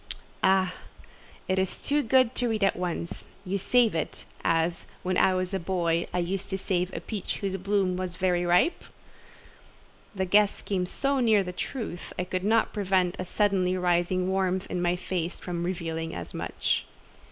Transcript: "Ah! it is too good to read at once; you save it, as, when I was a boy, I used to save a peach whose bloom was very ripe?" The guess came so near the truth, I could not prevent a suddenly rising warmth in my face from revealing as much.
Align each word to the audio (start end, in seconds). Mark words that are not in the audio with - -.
"Ah! 0.43 0.73
it 1.47 1.59
is 1.59 1.77
too 1.87 2.01
good 2.01 2.33
to 2.33 2.47
read 2.49 2.63
at 2.63 2.75
once; 2.75 3.25
you 3.45 3.59
save 3.59 3.93
it, 3.93 4.25
as, 4.43 4.87
when 5.03 5.15
I 5.15 5.35
was 5.35 5.53
a 5.53 5.59
boy, 5.59 6.07
I 6.11 6.17
used 6.17 6.49
to 6.49 6.57
save 6.57 6.91
a 6.91 6.99
peach 6.99 7.35
whose 7.35 7.55
bloom 7.57 7.95
was 7.97 8.15
very 8.15 8.43
ripe?" 8.43 8.83
The 10.15 10.25
guess 10.25 10.63
came 10.63 10.87
so 10.87 11.19
near 11.19 11.43
the 11.43 11.53
truth, 11.53 12.13
I 12.17 12.23
could 12.23 12.43
not 12.43 12.73
prevent 12.73 13.15
a 13.19 13.25
suddenly 13.25 13.77
rising 13.77 14.27
warmth 14.27 14.65
in 14.71 14.81
my 14.81 14.95
face 14.95 15.39
from 15.39 15.63
revealing 15.63 16.15
as 16.15 16.33
much. 16.33 16.85